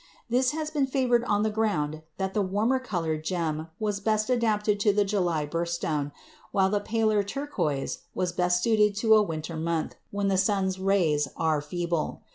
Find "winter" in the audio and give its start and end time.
9.21-9.55